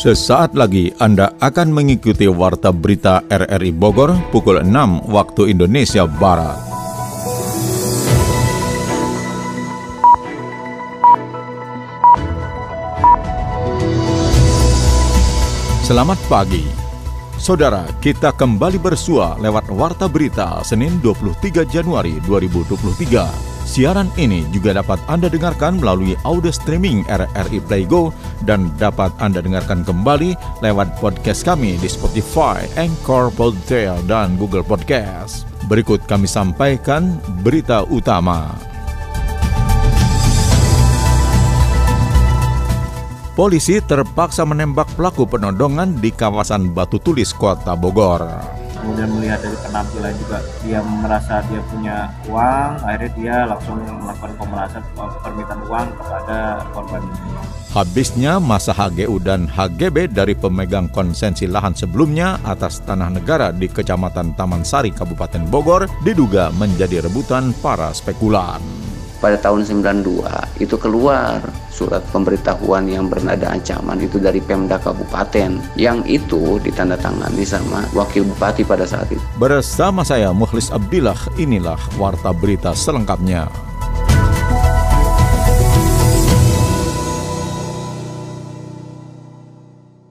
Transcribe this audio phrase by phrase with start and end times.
[0.00, 4.72] Sesaat lagi Anda akan mengikuti Warta Berita RRI Bogor pukul 6
[5.12, 6.56] waktu Indonesia Barat.
[15.84, 16.64] Selamat pagi.
[17.36, 23.49] Saudara, kita kembali bersua lewat Warta Berita Senin 23 Januari 2023.
[23.68, 28.10] Siaran ini juga dapat Anda dengarkan melalui audio streaming RRI Play Go
[28.48, 35.44] dan dapat Anda dengarkan kembali lewat podcast kami di Spotify, Anchor, Podtail, dan Google Podcast.
[35.68, 38.52] Berikut kami sampaikan berita utama.
[43.38, 50.14] Polisi terpaksa menembak pelaku penodongan di kawasan Batu Tulis, Kota Bogor kemudian melihat dari penampilan
[50.16, 56.38] juga dia merasa dia punya uang akhirnya dia langsung melakukan pemerasan permintaan uang kepada
[56.72, 57.02] korban.
[57.70, 64.34] Habisnya masa HGU dan HGB dari pemegang konsensi lahan sebelumnya atas tanah negara di Kecamatan
[64.34, 68.89] Taman Sari, Kabupaten Bogor diduga menjadi rebutan para spekulan
[69.20, 76.00] pada tahun 92 itu keluar surat pemberitahuan yang bernada ancaman itu dari Pemda Kabupaten yang
[76.08, 79.22] itu ditandatangani sama wakil bupati pada saat itu.
[79.36, 83.48] Bersama saya Mukhlis Abdillah, inilah warta berita selengkapnya.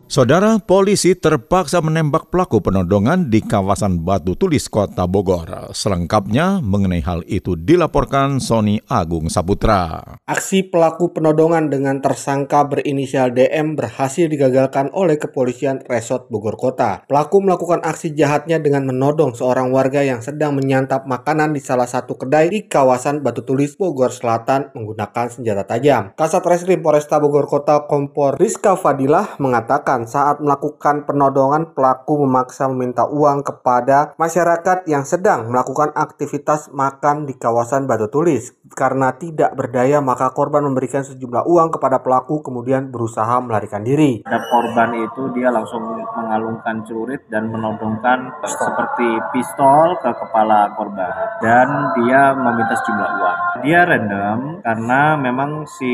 [0.09, 5.69] Saudara polisi terpaksa menembak pelaku penodongan di kawasan Batu Tulis, Kota Bogor.
[5.69, 10.01] Selengkapnya mengenai hal itu dilaporkan Sony Agung Saputra.
[10.25, 17.05] Aksi pelaku penodongan dengan tersangka berinisial DM berhasil digagalkan oleh kepolisian Resort Bogor Kota.
[17.05, 22.17] Pelaku melakukan aksi jahatnya dengan menodong seorang warga yang sedang menyantap makanan di salah satu
[22.17, 26.17] kedai di kawasan Batu Tulis, Bogor Selatan menggunakan senjata tajam.
[26.17, 33.07] Kasat Reskrim Polresta Bogor Kota Kompor Rizka Fadilah mengatakan saat melakukan penodongan pelaku memaksa meminta
[33.07, 38.58] uang kepada masyarakat yang sedang melakukan aktivitas makan di kawasan Batu Tulis.
[38.69, 44.23] Karena tidak berdaya maka korban memberikan sejumlah uang kepada pelaku kemudian berusaha melarikan diri.
[44.25, 45.83] Ada korban itu dia langsung
[46.15, 51.67] mengalungkan celurit dan menodongkan seperti pistol ke kepala korban dan
[51.99, 53.39] dia meminta sejumlah uang.
[53.65, 55.91] Dia random karena memang si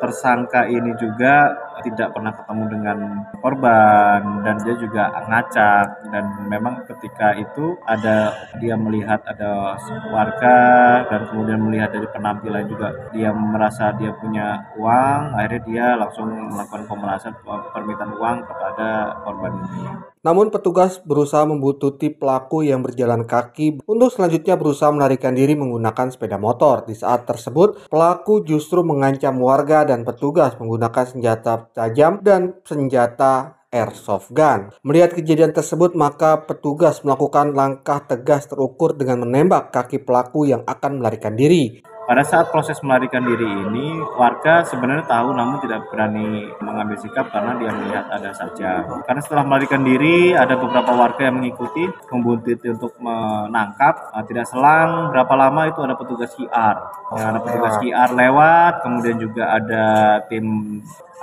[0.00, 1.52] tersangka ini juga
[1.84, 2.98] tidak pernah ketemu dengan
[3.42, 8.32] korban dan dia juga ngacak dan memang ketika itu ada
[8.62, 9.76] dia melihat ada
[10.08, 10.60] warga
[11.10, 16.84] dan kemudian melihat dari penampilan juga dia merasa dia punya uang akhirnya dia langsung melakukan
[16.84, 17.32] pemerasan
[17.72, 18.88] permintaan uang kepada
[19.24, 19.82] korban ini.
[20.20, 26.36] Namun petugas berusaha membututi pelaku yang berjalan kaki untuk selanjutnya berusaha melarikan diri menggunakan sepeda
[26.36, 26.84] motor.
[26.84, 34.30] Di saat tersebut, pelaku justru mengancam warga dan petugas menggunakan senjata tajam dan senjata airsoft
[34.30, 34.70] gun.
[34.86, 41.02] Melihat kejadian tersebut, maka petugas melakukan langkah tegas terukur dengan menembak kaki pelaku yang akan
[41.02, 41.82] melarikan diri.
[42.04, 47.56] Pada saat proses melarikan diri ini, warga sebenarnya tahu namun tidak berani mengambil sikap karena
[47.56, 48.84] dia melihat ada saja.
[49.08, 54.12] Karena setelah melarikan diri, ada beberapa warga yang mengikuti, membuntuti untuk menangkap.
[54.12, 56.76] Nah, tidak selang berapa lama itu ada petugas QR.
[57.16, 59.84] Ya, ada petugas QR lewat, kemudian juga ada
[60.28, 60.44] tim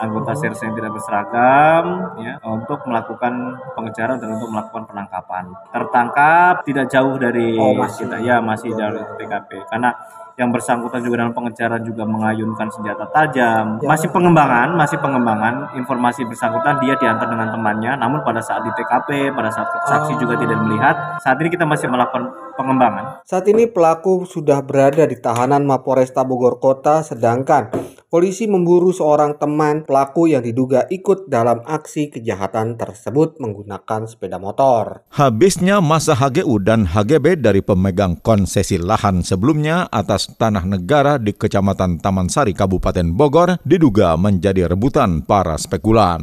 [0.02, 1.86] anggota sersen yang tidak berseragam
[2.18, 5.54] ya untuk melakukan pengejaran dan untuk melakukan penangkapan.
[5.70, 8.10] Tertangkap tidak jauh dari oh, masih.
[8.10, 9.94] kita ya masih dari TKP karena
[10.40, 13.80] yang bersangkutan juga dalam pengejaran juga mengayunkan senjata tajam.
[13.84, 13.88] Ya.
[13.88, 17.92] Masih pengembangan, masih pengembangan informasi bersangkutan dia diantar dengan temannya.
[18.00, 20.20] Namun pada saat di TKP, pada saat saksi oh.
[20.20, 20.96] juga tidak melihat.
[21.20, 23.24] Saat ini kita masih melakukan pengembangan.
[23.28, 27.72] Saat ini pelaku sudah berada di tahanan Mapolresta Bogor Kota sedangkan
[28.12, 35.08] Polisi memburu seorang teman pelaku yang diduga ikut dalam aksi kejahatan tersebut menggunakan sepeda motor.
[35.16, 42.04] Habisnya masa HGU dan HGB dari pemegang konsesi lahan sebelumnya atas tanah negara di Kecamatan
[42.04, 46.20] Taman Sari, Kabupaten Bogor diduga menjadi rebutan para spekulan.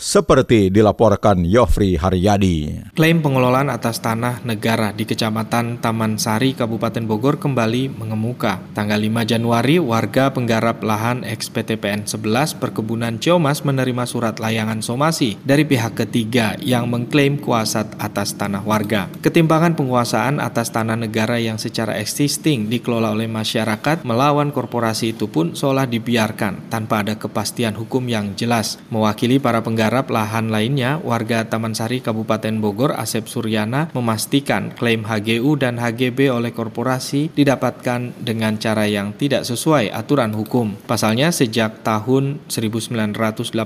[0.00, 2.88] Seperti dilaporkan Yofri Haryadi.
[2.96, 8.64] Klaim pengelolaan atas tanah negara di Kecamatan Taman Sari, Kabupaten Bogor kembali mengemuka.
[8.72, 15.66] Tanggal 5 Januari, warga penggarap lahan XPTPN 11 Perkebunan Ciomas menerima surat layangan somasi dari
[15.66, 19.10] pihak ketiga yang mengklaim kuasa atas tanah warga.
[19.20, 25.56] Ketimpangan penguasaan atas tanah negara yang secara existing dikelola oleh masyarakat melawan korporasi itu pun
[25.56, 28.76] seolah dibiarkan tanpa ada kepastian hukum yang jelas.
[28.92, 35.56] Mewakili para penggarap lahan lainnya, warga Taman Sari Kabupaten Bogor Asep Suryana memastikan klaim HGU
[35.56, 40.76] dan HGB oleh korporasi didapatkan dengan cara yang tidak sesuai aturan hukum.
[40.84, 43.56] Pasalnya Pasalnya sejak tahun 1983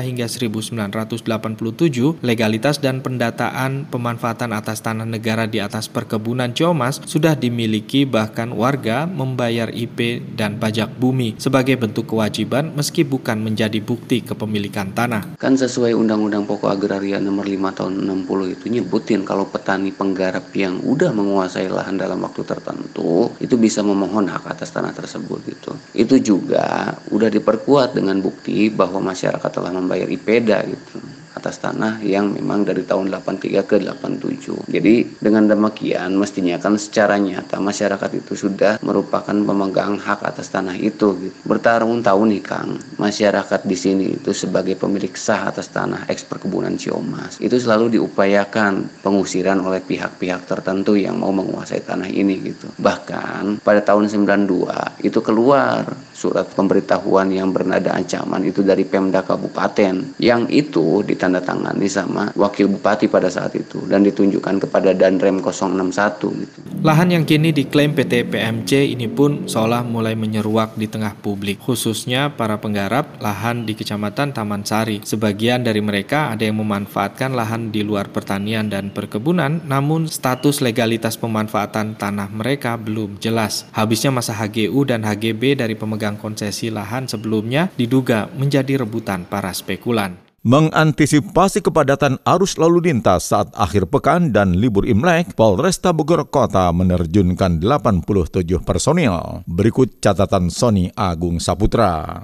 [0.00, 8.08] hingga 1987, legalitas dan pendataan pemanfaatan atas tanah negara di atas perkebunan Ciomas sudah dimiliki
[8.08, 14.96] bahkan warga membayar IP dan pajak bumi sebagai bentuk kewajiban meski bukan menjadi bukti kepemilikan
[14.96, 15.36] tanah.
[15.36, 20.80] Kan sesuai Undang-Undang Pokok Agraria nomor 5 tahun 60 itu nyebutin kalau petani penggarap yang
[20.80, 25.76] udah menguasai lahan dalam waktu tertentu itu bisa memohon hak atas tanah tersebut gitu.
[25.92, 26.69] Itu juga
[27.10, 30.98] udah diperkuat dengan bukti bahwa masyarakat telah membayar IPEDA gitu
[31.40, 34.68] atas tanah yang memang dari tahun 83 ke 87.
[34.68, 40.74] Jadi dengan demikian mestinya kan secara nyata masyarakat itu sudah merupakan pemegang hak atas tanah
[40.76, 41.16] itu.
[41.16, 41.36] Gitu.
[41.46, 47.40] Bertahun-tahun nih Kang, masyarakat di sini itu sebagai pemilik sah atas tanah eks perkebunan Ciomas
[47.40, 52.68] itu selalu diupayakan pengusiran oleh pihak-pihak tertentu yang mau menguasai tanah ini gitu.
[52.76, 55.88] Bahkan pada tahun 92 itu keluar
[56.20, 63.08] surat pemberitahuan yang bernada ancaman itu dari Pemda Kabupaten yang itu ditandatangani sama wakil bupati
[63.08, 66.58] pada saat itu dan ditunjukkan kepada Danrem 061 gitu.
[66.84, 72.32] Lahan yang kini diklaim PT PMC ini pun seolah mulai menyeruak di tengah publik, khususnya
[72.36, 75.00] para penggarap lahan di Kecamatan Taman Sari.
[75.04, 81.16] Sebagian dari mereka ada yang memanfaatkan lahan di luar pertanian dan perkebunan, namun status legalitas
[81.16, 83.68] pemanfaatan tanah mereka belum jelas.
[83.76, 89.54] Habisnya masa HGU dan HGB dari pemegang pemegang konsesi lahan sebelumnya diduga menjadi rebutan para
[89.54, 90.18] spekulan.
[90.40, 97.60] Mengantisipasi kepadatan arus lalu lintas saat akhir pekan dan libur Imlek, Polresta Bogor Kota menerjunkan
[97.60, 99.44] 87 personil.
[99.44, 102.16] Berikut catatan Sony Agung Saputra.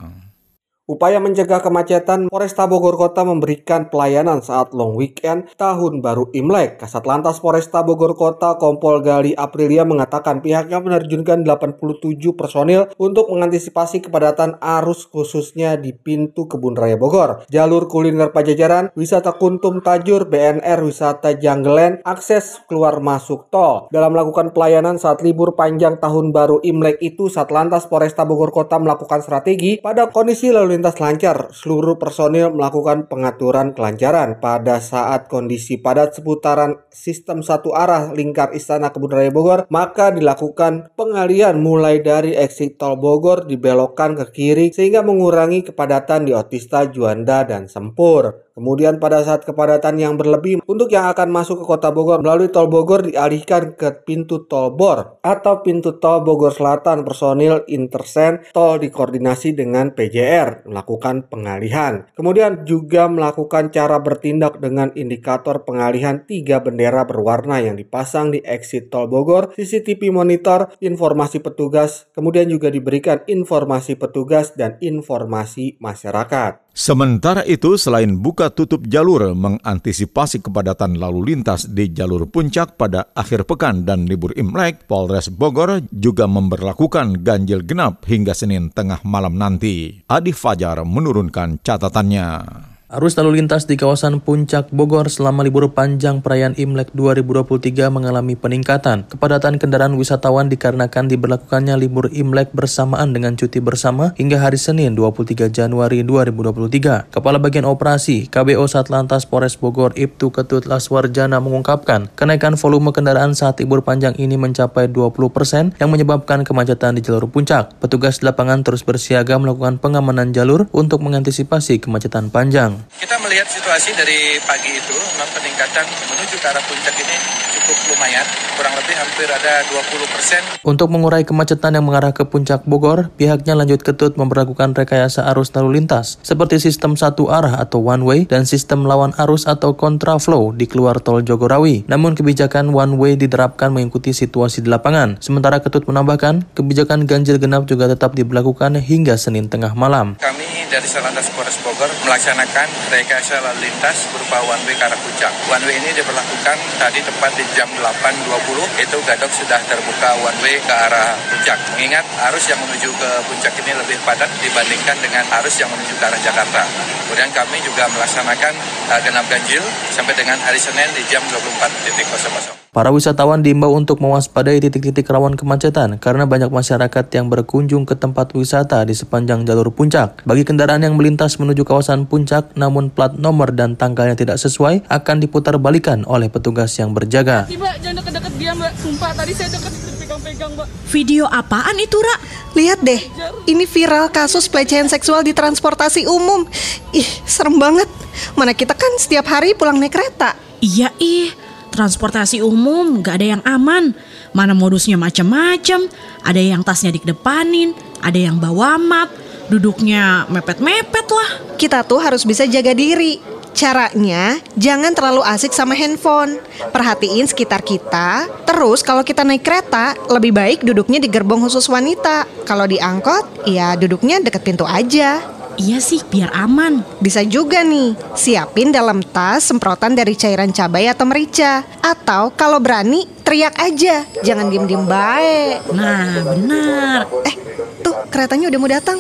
[0.87, 6.79] Upaya mencegah kemacetan, Polresta Bogor Kota memberikan pelayanan saat long weekend Tahun Baru Imlek.
[6.79, 14.07] Kasat Lantas Polresta Bogor Kota Kompol Gali Aprilia mengatakan pihaknya menerjunkan 87 personil untuk mengantisipasi
[14.07, 20.87] kepadatan arus khususnya di pintu Kebun Raya Bogor, jalur kuliner Pajajaran, wisata Kuntum Tajur, BNR,
[20.87, 23.91] wisata Janggelen, akses keluar masuk tol.
[23.91, 29.19] Dalam melakukan pelayanan saat libur panjang Tahun Baru Imlek itu, Satlantas Polresta Bogor Kota melakukan
[29.19, 34.37] strategi pada kondisi lalu lintas lancar, seluruh personil melakukan pengaturan kelancaran.
[34.39, 40.93] Pada saat kondisi padat seputaran sistem satu arah lingkar Istana Kebun Raya Bogor, maka dilakukan
[40.93, 47.49] pengalian mulai dari exit tol Bogor dibelokkan ke kiri sehingga mengurangi kepadatan di Otista, Juanda,
[47.49, 48.47] dan Sempur.
[48.57, 52.73] Kemudian pada saat kepadatan yang berlebih untuk yang akan masuk ke kota Bogor melalui tol
[52.73, 57.05] Bogor dialihkan ke pintu tol Bor atau pintu tol Bogor Selatan.
[57.05, 62.11] Personil Intersen tol dikoordinasi dengan PJR melakukan pengalihan.
[62.19, 68.91] Kemudian juga melakukan cara bertindak dengan indikator pengalihan tiga bendera berwarna yang dipasang di exit
[68.91, 76.66] tol Bogor, CCTV monitor, informasi petugas, kemudian juga diberikan informasi petugas dan informasi masyarakat.
[76.77, 83.49] Sementara itu, selain buka tutup jalur mengantisipasi kepadatan lalu lintas di jalur puncak pada akhir
[83.49, 90.05] pekan dan libur Imlek, Polres Bogor juga memberlakukan ganjil genap hingga Senin tengah malam nanti.
[90.05, 92.76] Adi Fajar menurunkan catatannya.
[92.87, 99.11] Arus lalu lintas di kawasan Puncak Bogor selama libur panjang perayaan Imlek 2023 mengalami peningkatan.
[99.11, 105.51] Kepadatan kendaraan wisatawan dikarenakan diberlakukannya libur Imlek bersamaan dengan cuti bersama hingga hari Senin 23
[105.51, 107.11] Januari 2023.
[107.11, 113.59] Kepala Bagian Operasi KBO Satlantas Polres Bogor Ibtu Ketut Laswarjana mengungkapkan kenaikan volume kendaraan saat
[113.59, 117.83] libur panjang ini mencapai 20% yang menyebabkan kemacetan di jalur puncak.
[117.83, 122.76] Petugas lapangan terus bersiaga melakukan pengamanan jalur untuk mengantisipasi kemacetan panjang.
[122.99, 128.23] Kita melihat situasi dari pagi itu, memang peningkatan menuju ke arah puncak ini cukup lumayan,
[128.55, 130.43] kurang lebih hampir ada 20 persen.
[130.63, 135.83] Untuk mengurai kemacetan yang mengarah ke puncak Bogor, pihaknya lanjut ketut memperlakukan rekayasa arus lalu
[135.83, 140.71] lintas, seperti sistem satu arah atau one way dan sistem lawan arus atau kontraflow di
[140.71, 141.83] keluar tol Jogorawi.
[141.91, 145.19] Namun kebijakan one way diterapkan mengikuti situasi di lapangan.
[145.19, 150.15] Sementara ketut menambahkan, kebijakan ganjil genap juga tetap diberlakukan hingga Senin tengah malam.
[150.23, 155.33] Kami dari Salantas Polres Bogor melaksanakan rekayasa lalu lintas berupa one way ke arah puncak.
[155.51, 160.61] One way ini diberlakukan tadi tepat di jam 8.20 itu Gadok sudah terbuka one way
[160.61, 161.57] ke arah puncak.
[161.73, 166.05] Mengingat arus yang menuju ke puncak ini lebih padat dibandingkan dengan arus yang menuju ke
[166.05, 166.69] arah Jakarta.
[167.09, 168.53] Kemudian kami juga melaksanakan
[168.93, 172.66] uh, genap ganjil sampai dengan hari Senin di jam 24.00.
[172.77, 178.37] Para wisatawan diimbau untuk mewaspadai titik-titik rawan kemacetan karena banyak masyarakat yang berkunjung ke tempat
[178.37, 180.21] wisata di sepanjang jalur puncak.
[180.29, 185.17] Bagi kendaraan yang melintas menuju kawasan puncak namun plat nomor dan tanggalnya tidak sesuai akan
[185.25, 187.49] diputar balikan oleh petugas yang berjaga.
[187.49, 190.53] Mbak, jangan deket-deket dia mbak, sumpah tadi saya deket pegang-pegang
[190.93, 192.17] Video apaan itu, Ra?
[192.61, 193.01] Lihat deh,
[193.49, 196.45] ini viral kasus pelecehan seksual di transportasi umum.
[196.93, 197.89] Ih, serem banget.
[198.37, 200.37] Mana kita kan setiap hari pulang naik kereta.
[200.61, 201.46] Iya, ih.
[201.73, 203.93] Transportasi umum gak ada yang aman.
[204.33, 205.89] Mana modusnya macam-macam.
[206.25, 209.11] Ada yang tasnya dikedepanin, ada yang bawa map,
[209.49, 211.31] duduknya mepet-mepet lah.
[211.57, 213.37] Kita tuh harus bisa jaga diri.
[213.57, 216.37] Caranya, jangan terlalu asik sama handphone.
[216.77, 218.29] Perhatiin sekitar kita.
[218.45, 222.29] Terus kalau kita naik kereta, lebih baik duduknya di gerbong khusus wanita.
[222.45, 225.25] Kalau di angkot, ya duduknya deket pintu aja.
[225.57, 226.85] Iya sih, biar aman.
[227.01, 231.65] Bisa juga nih, siapin dalam tas semprotan dari cairan cabai atau merica.
[231.81, 234.05] Atau kalau berani, teriak aja.
[234.21, 235.73] Jangan diem-diem baik.
[235.73, 237.09] Nah, benar.
[237.25, 237.35] Eh,
[237.81, 238.99] tuh keretanya udah mau datang.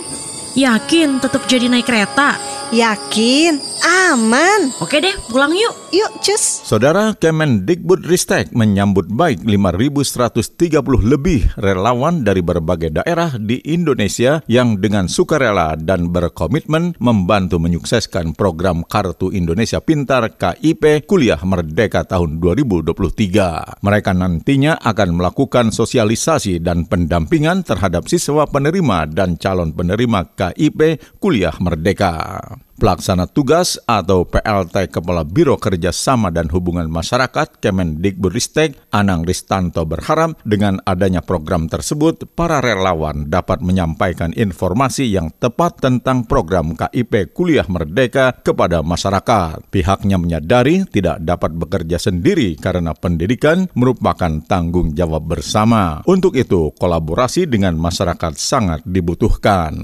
[0.56, 2.55] Yakin tetap jadi naik kereta?
[2.75, 4.75] Yakin, aman.
[4.82, 5.70] Oke deh, pulang yuk.
[5.94, 6.66] Yuk, cus.
[6.66, 15.06] Saudara Kemendikbud Ristek menyambut baik 5.130 lebih relawan dari berbagai daerah di Indonesia yang dengan
[15.06, 23.78] sukarela dan berkomitmen membantu menyukseskan program Kartu Indonesia Pintar KIP Kuliah Merdeka tahun 2023.
[23.78, 31.54] Mereka nantinya akan melakukan sosialisasi dan pendampingan terhadap siswa penerima dan calon penerima KIP Kuliah
[31.62, 32.55] Merdeka.
[32.56, 32.75] gmail.com.
[32.76, 40.85] Pelaksana tugas atau PLT Kepala Biro Kerjasama dan Hubungan Masyarakat Kemendikbudristek Anang Ristanto berharap dengan
[40.85, 48.45] adanya program tersebut, para relawan dapat menyampaikan informasi yang tepat tentang program KIP Kuliah Merdeka
[48.45, 49.73] kepada masyarakat.
[49.73, 56.04] Pihaknya menyadari tidak dapat bekerja sendiri karena pendidikan merupakan tanggung jawab bersama.
[56.04, 59.80] Untuk itu, kolaborasi dengan masyarakat sangat dibutuhkan.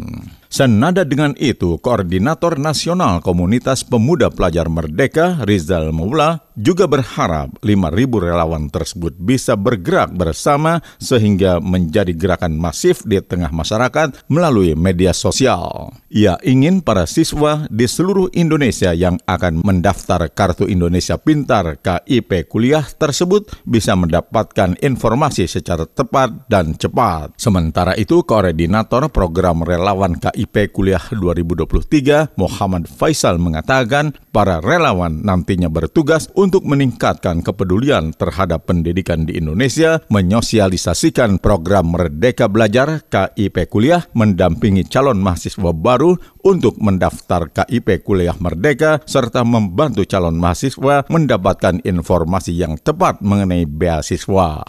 [0.53, 2.82] Senada dengan itu, Koordinator Nasional
[3.23, 11.59] Komunitas Pemuda Pelajar Merdeka Rizal Maula juga berharap 5.000 relawan tersebut bisa bergerak bersama sehingga
[11.63, 15.95] menjadi gerakan masif di tengah masyarakat melalui media sosial.
[16.13, 22.85] Ia ingin para siswa di seluruh Indonesia yang akan mendaftar Kartu Indonesia Pintar KIP kuliah
[22.85, 27.37] tersebut bisa mendapatkan informasi secara tepat dan cepat.
[27.41, 36.29] Sementara itu, Koordinator Program Relawan KIP Kuliah 2023 Muhammad Faisal mengatakan para relawan nantinya bertugas
[36.43, 45.23] untuk meningkatkan kepedulian terhadap pendidikan di Indonesia, menyosialisasikan program Merdeka Belajar KIP Kuliah, mendampingi calon
[45.23, 53.23] mahasiswa baru untuk mendaftar KIP Kuliah Merdeka, serta membantu calon mahasiswa mendapatkan informasi yang tepat
[53.23, 54.67] mengenai beasiswa.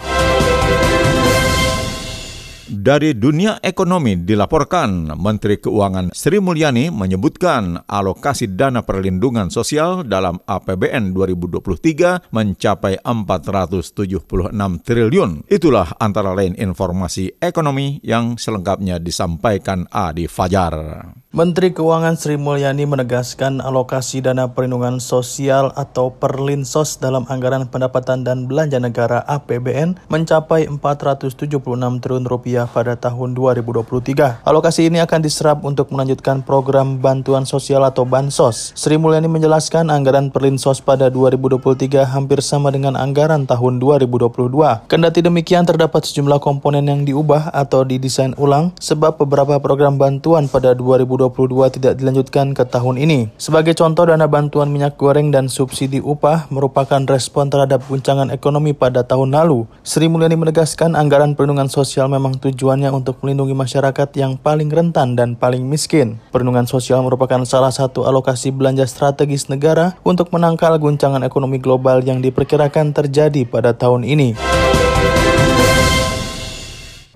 [2.63, 11.11] Dari dunia ekonomi dilaporkan Menteri Keuangan Sri Mulyani menyebutkan alokasi dana perlindungan sosial dalam APBN
[11.11, 15.43] 2023 mencapai 476 triliun.
[15.51, 21.03] Itulah antara lain informasi ekonomi yang selengkapnya disampaikan Adi Fajar.
[21.33, 28.45] Menteri Keuangan Sri Mulyani menegaskan alokasi dana perlindungan sosial atau Perlinsos dalam anggaran pendapatan dan
[28.45, 31.57] belanja negara APBN mencapai 476
[32.05, 34.45] triliun rupiah pada tahun 2023.
[34.45, 38.69] Alokasi ini akan diserap untuk melanjutkan program bantuan sosial atau Bansos.
[38.77, 44.85] Sri Mulyani menjelaskan anggaran Perlinsos pada 2023 hampir sama dengan anggaran tahun 2022.
[44.85, 50.77] Kendati demikian terdapat sejumlah komponen yang diubah atau didesain ulang sebab beberapa program bantuan pada
[50.77, 53.31] 2022 2022 tidak dilanjutkan ke tahun ini.
[53.39, 59.07] Sebagai contoh, dana bantuan minyak goreng dan subsidi upah merupakan respon terhadap guncangan ekonomi pada
[59.07, 59.63] tahun lalu.
[59.87, 65.39] Sri Mulyani menegaskan anggaran perlindungan sosial memang tujuannya untuk melindungi masyarakat yang paling rentan dan
[65.39, 66.19] paling miskin.
[66.35, 72.19] Perlindungan sosial merupakan salah satu alokasi belanja strategis negara untuk menangkal guncangan ekonomi global yang
[72.19, 74.35] diperkirakan terjadi pada tahun ini.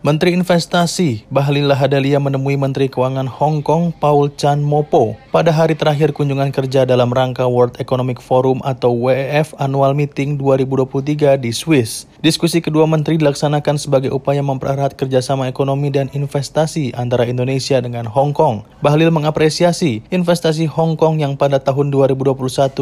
[0.05, 6.13] Menteri Investasi Bahlil Lahadalia menemui Menteri Keuangan Hong Kong Paul Chan Mopo pada hari terakhir
[6.13, 12.05] kunjungan kerja dalam rangka World Economic Forum atau WEF Annual Meeting 2023 di Swiss.
[12.17, 18.33] Diskusi kedua menteri dilaksanakan sebagai upaya mempererat kerjasama ekonomi dan investasi antara Indonesia dengan Hong
[18.33, 18.65] Kong.
[18.81, 22.33] Bahlil mengapresiasi investasi Hong Kong yang pada tahun 2021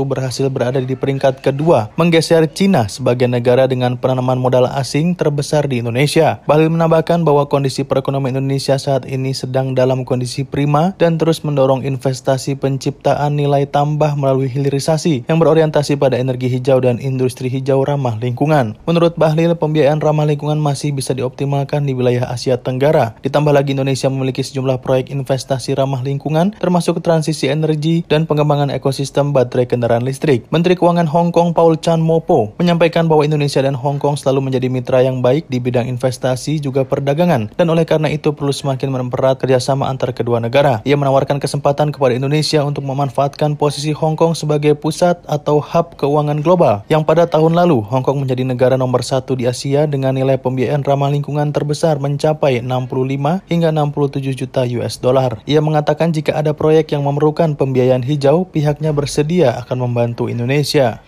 [0.07, 5.83] berhasil berada di peringkat kedua, menggeser Cina sebagai negara dengan penanaman modal asing terbesar di
[5.83, 6.39] Indonesia.
[6.47, 11.83] Bahlil menambahkan bahwa kondisi perekonomian Indonesia saat ini sedang dalam kondisi prima dan terus mendorong
[11.83, 18.15] investasi penciptaan nilai tambah melalui hilirisasi yang berorientasi pada energi hijau dan industri hijau ramah
[18.15, 18.79] lingkungan.
[18.87, 23.17] Menurut Bahlil, pembiayaan ramah lingkungan masih bisa dioptimalkan di wilayah Asia Tenggara.
[23.25, 29.33] Ditambah lagi Indonesia memiliki sejumlah proyek investasi ramah lingkungan, termasuk transisi energi dan pengembangan ekosistem
[29.33, 30.45] baterai kendaraan listrik.
[30.53, 34.69] Menteri Keuangan Hong Kong Paul Chan Mopo menyampaikan bahwa Indonesia dan Hong Kong selalu menjadi
[34.69, 39.41] mitra yang baik di bidang investasi juga perdagangan, dan oleh karena itu perlu semakin mempererat
[39.41, 40.85] kerjasama antar kedua negara.
[40.85, 46.45] Ia menawarkan kesempatan kepada Indonesia untuk memanfaatkan posisi Hong Kong sebagai pusat atau hub keuangan
[46.45, 50.35] global, yang pada tahun lalu Hong Kong menjadi negara nomor satu di Asia dengan nilai
[50.35, 55.39] pembiayaan ramah lingkungan terbesar mencapai 65 hingga 67 juta US dollar.
[55.47, 60.99] Ia mengatakan jika ada proyek yang memerlukan pembiayaan hijau, pihaknya bersedia akan membantu Indonesia.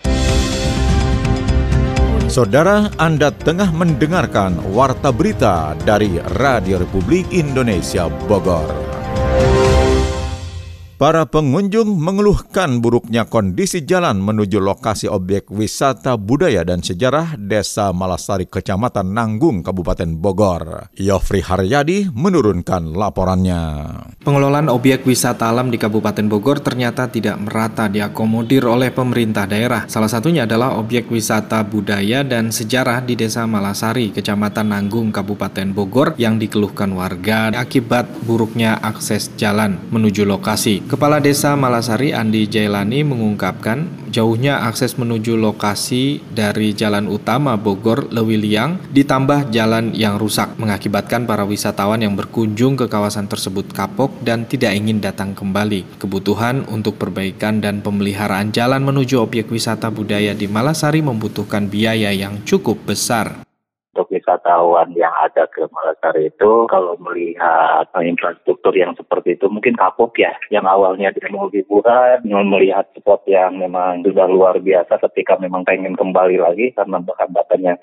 [2.28, 8.97] Saudara, Anda tengah mendengarkan Warta Berita dari Radio Republik Indonesia Bogor.
[10.98, 18.50] Para pengunjung mengeluhkan buruknya kondisi jalan menuju lokasi objek wisata budaya dan sejarah Desa Malasari,
[18.50, 20.90] Kecamatan Nanggung, Kabupaten Bogor.
[20.98, 23.62] Yofri Haryadi menurunkan laporannya.
[24.26, 29.86] Pengelolaan objek wisata alam di Kabupaten Bogor ternyata tidak merata diakomodir oleh pemerintah daerah.
[29.86, 36.18] Salah satunya adalah objek wisata budaya dan sejarah di Desa Malasari, Kecamatan Nanggung, Kabupaten Bogor
[36.18, 40.87] yang dikeluhkan warga akibat buruknya akses jalan menuju lokasi.
[40.88, 48.80] Kepala Desa Malasari Andi Jailani mengungkapkan jauhnya akses menuju lokasi dari jalan utama Bogor Lewiliang
[48.96, 54.80] ditambah jalan yang rusak mengakibatkan para wisatawan yang berkunjung ke kawasan tersebut kapok dan tidak
[54.80, 56.00] ingin datang kembali.
[56.00, 62.40] Kebutuhan untuk perbaikan dan pemeliharaan jalan menuju objek wisata budaya di Malasari membutuhkan biaya yang
[62.48, 63.47] cukup besar
[64.48, 70.32] wisatawan yang ada ke Malasari itu kalau melihat infrastruktur yang seperti itu mungkin kapok ya.
[70.48, 75.92] Yang awalnya dia mau liburan, melihat spot yang memang sudah luar biasa ketika memang pengen
[75.92, 77.28] kembali lagi karena bahan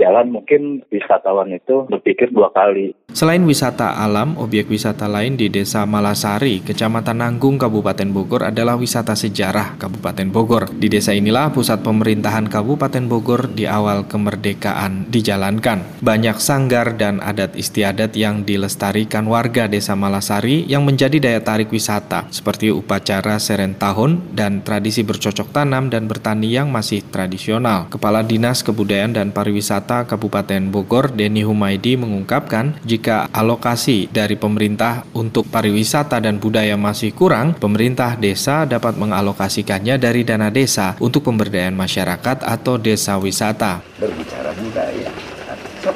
[0.02, 2.98] jalan mungkin wisatawan itu berpikir dua kali.
[3.16, 9.16] Selain wisata alam, objek wisata lain di Desa Malasari, Kecamatan Nanggung, Kabupaten Bogor adalah wisata
[9.16, 10.68] sejarah Kabupaten Bogor.
[10.76, 16.04] Di desa inilah pusat pemerintahan Kabupaten Bogor di awal kemerdekaan dijalankan.
[16.04, 22.32] Banyak sanggar dan adat istiadat yang dilestarikan warga Desa Malasari yang menjadi daya tarik wisata,
[22.32, 27.92] seperti upacara seren tahun dan tradisi bercocok tanam dan bertani yang masih tradisional.
[27.92, 35.52] Kepala Dinas Kebudayaan dan Pariwisata Kabupaten Bogor, Denny Humaydi mengungkapkan jika alokasi dari pemerintah untuk
[35.52, 42.48] pariwisata dan budaya masih kurang, pemerintah desa dapat mengalokasikannya dari dana desa untuk pemberdayaan masyarakat
[42.48, 43.84] atau desa wisata.
[44.00, 44.95] Berbicara budaya,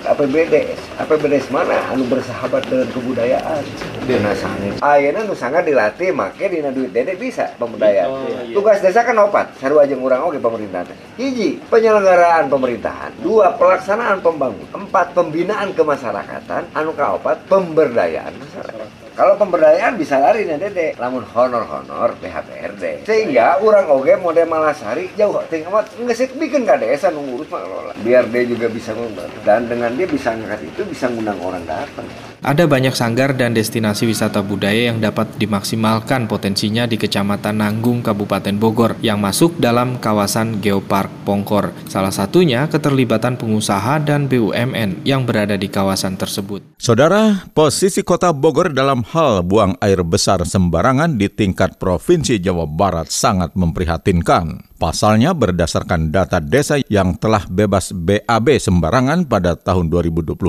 [0.10, 1.78] APBD APBD mana?
[1.94, 3.64] Anu bersahabat dengan kebudayaan.
[4.10, 8.56] Dina sangat ayeuna nu sangat dilatih make dina duit dede bisa pemberdayaan oh, iya.
[8.58, 13.12] tugas desa kan opat sarua jeung urang oge pemerintahan hiji penyelenggaraan pemerintahan.
[13.22, 14.72] Dua pelaksanaan pembangunan.
[14.74, 16.74] Empat pembinaan kemasyarakatan.
[16.74, 18.34] Anu kaopat pemberdayaan.
[18.34, 23.08] masyarakat kalau pemberdayaan bisa lari nih dede, lamun honor-honor PHPRD.
[23.08, 27.94] Sehingga orang oge mode Malasari jauh tinggal amat nggak bikin desa ngurus mengelola.
[28.02, 32.08] Biar dia juga bisa ngundang dan dengan dia bisa ngangkat itu bisa ngundang orang datang.
[32.40, 38.56] Ada banyak sanggar dan destinasi wisata budaya yang dapat dimaksimalkan potensinya di Kecamatan Nanggung, Kabupaten
[38.56, 41.76] Bogor yang masuk dalam kawasan Geopark Pongkor.
[41.92, 46.64] Salah satunya keterlibatan pengusaha dan BUMN yang berada di kawasan tersebut.
[46.80, 53.12] Saudara, posisi kota Bogor dalam hal buang air besar sembarangan di tingkat Provinsi Jawa Barat
[53.12, 54.69] sangat memprihatinkan.
[54.80, 60.40] Pasalnya berdasarkan data desa yang telah bebas BAB sembarangan pada tahun 2022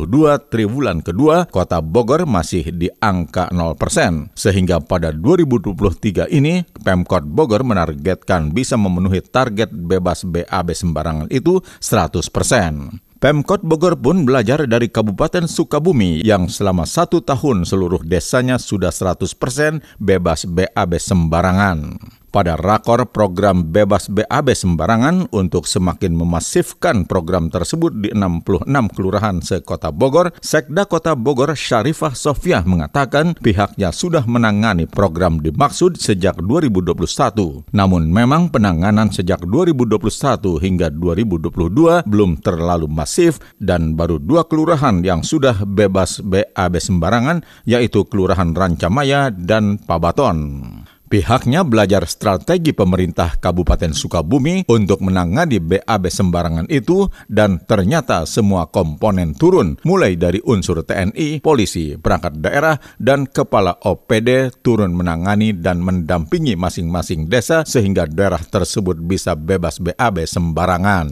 [0.46, 4.30] triwulan kedua, kota Bogor masih di angka 0%.
[4.38, 13.02] Sehingga pada 2023 ini, Pemkot Bogor menargetkan bisa memenuhi target bebas BAB sembarangan itu 100%.
[13.18, 19.26] Pemkot Bogor pun belajar dari Kabupaten Sukabumi yang selama satu tahun seluruh desanya sudah 100%
[19.98, 21.98] bebas BAB sembarangan
[22.30, 29.90] pada rakor program bebas BAB sembarangan untuk semakin memasifkan program tersebut di 66 kelurahan sekota
[29.90, 37.70] Bogor, Sekda Kota Bogor Syarifah Sofia mengatakan pihaknya sudah menangani program dimaksud sejak 2021.
[37.74, 45.26] Namun memang penanganan sejak 2021 hingga 2022 belum terlalu masif dan baru dua kelurahan yang
[45.26, 50.38] sudah bebas BAB sembarangan yaitu Kelurahan Rancamaya dan Pabaton.
[51.10, 59.34] Pihaknya belajar strategi pemerintah Kabupaten Sukabumi untuk menangani BAB sembarangan itu dan ternyata semua komponen
[59.34, 66.54] turun mulai dari unsur TNI, polisi, perangkat daerah, dan kepala OPD turun menangani dan mendampingi
[66.54, 71.10] masing-masing desa sehingga daerah tersebut bisa bebas BAB sembarangan.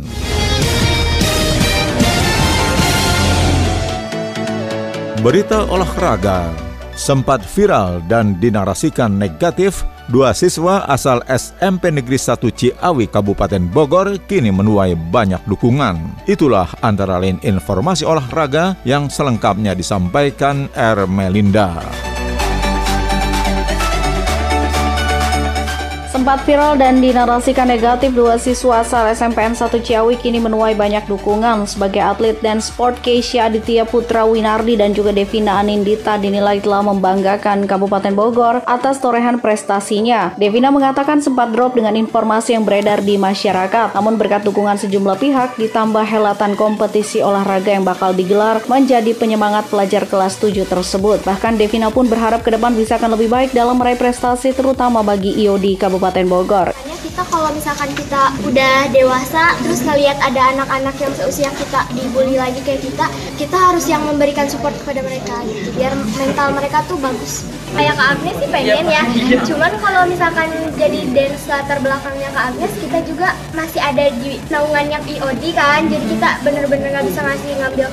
[5.26, 6.67] Berita olahraga
[6.98, 14.48] sempat viral dan dinarasikan negatif Dua siswa asal SMP Negeri 1 Ciawi Kabupaten Bogor kini
[14.48, 16.24] menuai banyak dukungan.
[16.24, 21.84] Itulah antara lain informasi olahraga yang selengkapnya disampaikan Ermelinda.
[26.28, 31.64] Sempat viral dan dinarasikan negatif dua siswa asal SMPN 1 Ciawi kini menuai banyak dukungan
[31.64, 37.64] sebagai atlet dan sport Keisha Aditya Putra Winardi dan juga Devina Anindita dinilai telah membanggakan
[37.64, 40.36] Kabupaten Bogor atas torehan prestasinya.
[40.36, 45.56] Devina mengatakan sempat drop dengan informasi yang beredar di masyarakat, namun berkat dukungan sejumlah pihak
[45.56, 51.24] ditambah helatan kompetisi olahraga yang bakal digelar menjadi penyemangat pelajar kelas 7 tersebut.
[51.24, 55.32] Bahkan Devina pun berharap ke depan bisa akan lebih baik dalam meraih prestasi terutama bagi
[55.32, 56.68] IO di Kabupaten Kabupaten Bogor.
[56.98, 62.58] Kita kalau misalkan kita udah dewasa, terus ngelihat ada anak-anak yang seusia kita dibully lagi
[62.62, 63.06] kayak kita,
[63.38, 67.46] kita harus yang memberikan support kepada mereka gitu, biar mental mereka tuh bagus.
[67.74, 69.02] Kayak Kak Agnes sih pengen ya,
[69.46, 74.98] cuman kalau misalkan jadi dance latar belakangnya Kak Agnes, kita juga masih ada di naungannya
[75.02, 77.88] IOD kan, jadi kita bener-bener nggak bisa ngasih ngambil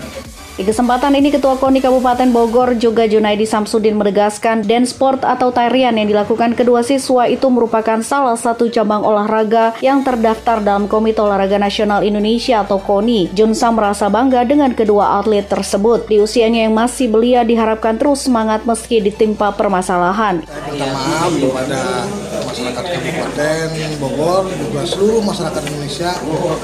[0.56, 5.92] di kesempatan ini Ketua KONI Kabupaten Bogor juga Junaidi Samsudin menegaskan dance sport atau tarian
[6.00, 11.60] yang dilakukan kedua siswa itu merupakan salah satu cabang olahraga yang terdaftar dalam Komite Olahraga
[11.60, 13.36] Nasional Indonesia atau KONI.
[13.36, 16.08] Junsa merasa bangga dengan kedua atlet tersebut.
[16.08, 20.40] Di usianya yang masih belia diharapkan terus semangat meski ditimpa permasalahan.
[20.72, 22.08] Minta maaf kepada
[22.48, 23.68] masyarakat Kabupaten
[24.00, 26.16] Bogor juga seluruh masyarakat Indonesia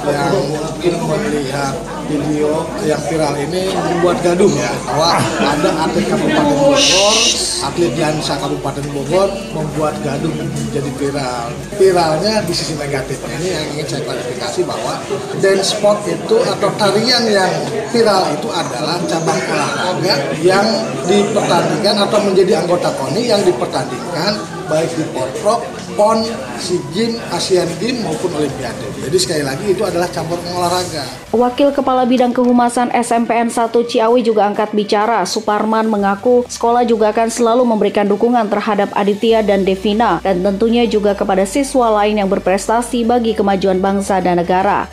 [0.07, 1.75] yang mungkin melihat
[2.07, 7.17] video yang viral ini membuat gaduh ya bahwa ada atlet Kabupaten Bogor,
[7.65, 11.47] atlet Jansa Kabupaten Bogor membuat gaduh menjadi viral.
[11.77, 14.93] Viralnya di sisi negatifnya ini yang ingin saya klarifikasi bahwa
[15.41, 17.53] dance sport itu atau tarian yang
[17.89, 20.67] viral itu adalah cabang olahraga yang
[21.05, 25.59] dipertandingkan atau menjadi anggota KONI yang dipertandingkan baik di Porprov,
[26.01, 26.25] PON,
[26.57, 28.89] SEA Games, ASEAN Games maupun Olimpiade.
[29.05, 31.05] Jadi sekali lagi itu adalah campur olahraga.
[31.29, 35.21] Wakil Kepala Bidang Kehumasan SMPN 1 Ciawi juga angkat bicara.
[35.29, 41.13] Suparman mengaku sekolah juga akan selalu memberikan dukungan terhadap Aditya dan Devina dan tentunya juga
[41.13, 44.89] kepada siswa lain yang berprestasi bagi kemajuan bangsa dan negara.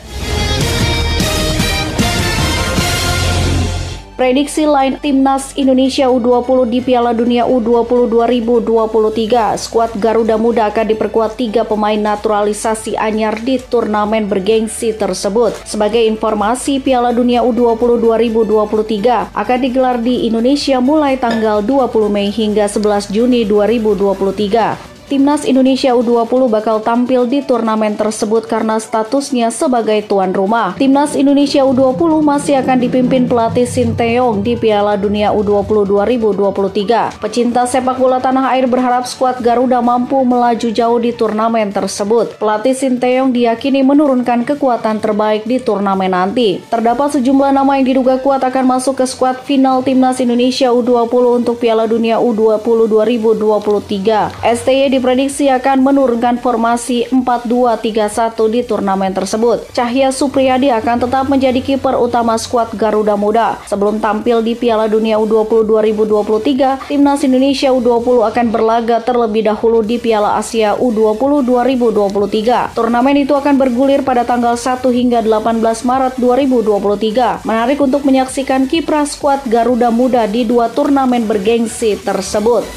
[4.19, 9.55] Prediksi lain Timnas Indonesia U20 di Piala Dunia U20 2023.
[9.55, 15.55] Skuad Garuda Muda akan diperkuat tiga pemain naturalisasi anyar di turnamen bergengsi tersebut.
[15.63, 17.95] Sebagai informasi, Piala Dunia U20
[18.35, 24.98] 2023 akan digelar di Indonesia mulai tanggal 20 Mei hingga 11 Juni 2023.
[25.09, 30.77] Timnas Indonesia U20 bakal tampil di turnamen tersebut karena statusnya sebagai tuan rumah.
[30.77, 37.25] Timnas Indonesia U20 masih akan dipimpin pelatih Sinteyong di Piala Dunia U20 2023.
[37.25, 42.37] Pecinta sepak bola tanah air berharap skuad Garuda mampu melaju jauh di turnamen tersebut.
[42.37, 46.61] Pelatih Sinteyong diyakini menurunkan kekuatan terbaik di turnamen nanti.
[46.69, 51.57] Terdapat sejumlah nama yang diduga kuat akan masuk ke skuad final Timnas Indonesia U20 untuk
[51.57, 54.37] Piala Dunia U20 2023.
[54.45, 59.71] STY di diprediksi akan menurunkan formasi 4-2-3-1 di turnamen tersebut.
[59.71, 63.55] Cahya Supriyadi akan tetap menjadi kiper utama skuad Garuda Muda.
[63.63, 69.95] Sebelum tampil di Piala Dunia U20 2023, Timnas Indonesia U20 akan berlaga terlebih dahulu di
[69.95, 72.75] Piala Asia U20 2023.
[72.75, 77.47] Turnamen itu akan bergulir pada tanggal 1 hingga 18 Maret 2023.
[77.47, 82.67] Menarik untuk menyaksikan kiprah skuad Garuda Muda di dua turnamen bergengsi tersebut.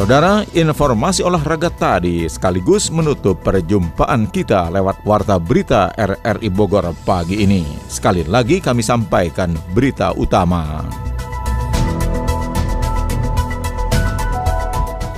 [0.00, 7.68] Saudara, informasi olahraga tadi sekaligus menutup perjumpaan kita lewat Warta Berita RRI Bogor pagi ini.
[7.84, 10.88] Sekali lagi kami sampaikan berita utama.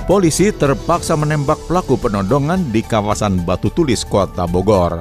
[0.03, 4.99] Polisi terpaksa menembak pelaku penodongan di kawasan Batu Tulis, Kota Bogor.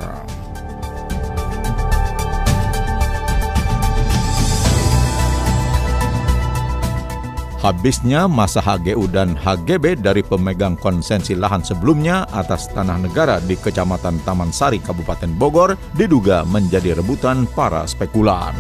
[7.63, 14.19] Habisnya masa HGU dan HGB dari pemegang konsensi lahan sebelumnya atas tanah negara di Kecamatan
[14.27, 18.51] Taman Sari, Kabupaten Bogor, diduga menjadi rebutan para spekulan.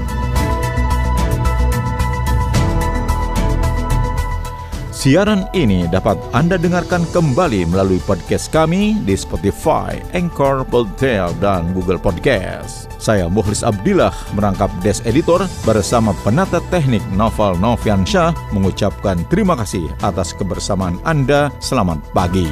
[5.03, 11.99] Siaran ini dapat Anda dengarkan kembali melalui podcast kami di Spotify, Anchor, Podtail, dan Google
[11.99, 12.87] Podcast.
[13.03, 20.31] Saya Muhlis Abdillah merangkap Des Editor bersama penata teknik Novel Noviansyah mengucapkan terima kasih atas
[20.39, 21.51] kebersamaan Anda.
[21.59, 22.47] Selamat pagi.